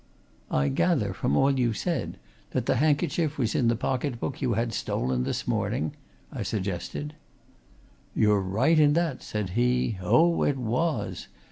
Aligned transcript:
"I 0.49 0.69
gather, 0.69 1.13
from 1.13 1.37
all 1.37 1.59
you've 1.59 1.77
said, 1.77 2.17
that 2.53 2.65
the 2.65 2.77
handkerchief 2.77 3.37
was 3.37 3.53
in 3.53 3.67
the 3.67 3.75
pocket 3.75 4.19
book 4.19 4.41
you 4.41 4.53
had 4.53 4.73
stolen 4.73 5.25
this 5.25 5.47
morning?" 5.47 5.93
I 6.33 6.41
suggested. 6.41 7.13
"You're 8.15 8.41
right 8.41 8.79
in 8.79 8.93
that," 8.93 9.21
said 9.21 9.51
he. 9.51 9.99
"Oh, 10.01 10.41
it 10.41 10.57
was! 10.57 11.27